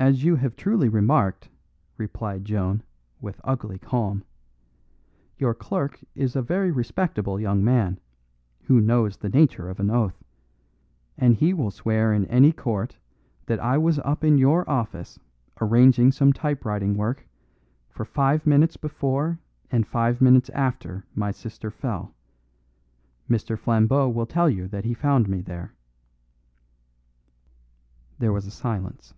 [0.00, 1.48] "As you have truly remarked,"
[1.96, 2.84] replied Joan,
[3.20, 4.22] with ugly calm,
[5.38, 7.98] "your clerk is a very respectable young man,
[8.62, 10.22] who knows the nature of an oath;
[11.16, 12.96] and he will swear in any court
[13.46, 15.18] that I was up in your office
[15.60, 17.26] arranging some typewriting work
[17.90, 22.14] for five minutes before and five minutes after my sister fell.
[23.28, 23.58] Mr.
[23.58, 25.74] Flambeau will tell you that he found me there."
[28.20, 29.12] There was a silence.